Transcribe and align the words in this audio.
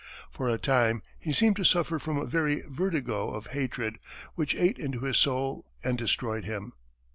For 0.31 0.49
a 0.49 0.57
time 0.57 1.03
he 1.19 1.31
seemed 1.31 1.57
to 1.57 1.63
suffer 1.63 1.99
from 1.99 2.17
a 2.17 2.25
very 2.25 2.61
vertigo 2.61 3.29
of 3.29 3.45
hatred, 3.53 3.99
which 4.33 4.55
ate 4.55 4.79
into 4.79 5.01
his 5.01 5.17
soul 5.17 5.63
and 5.83 5.95
destroyed 5.95 6.43
him. 6.43 6.73